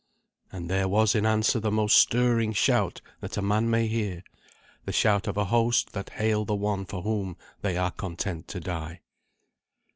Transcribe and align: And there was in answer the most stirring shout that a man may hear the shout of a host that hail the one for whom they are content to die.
And 0.51 0.67
there 0.67 0.87
was 0.87 1.13
in 1.13 1.27
answer 1.27 1.59
the 1.59 1.69
most 1.69 1.95
stirring 1.95 2.53
shout 2.53 3.01
that 3.19 3.37
a 3.37 3.41
man 3.43 3.69
may 3.69 3.85
hear 3.87 4.23
the 4.85 4.91
shout 4.91 5.27
of 5.27 5.37
a 5.37 5.45
host 5.45 5.91
that 5.93 6.09
hail 6.09 6.43
the 6.43 6.55
one 6.55 6.85
for 6.87 7.03
whom 7.03 7.37
they 7.61 7.77
are 7.77 7.91
content 7.91 8.47
to 8.47 8.59
die. 8.59 9.01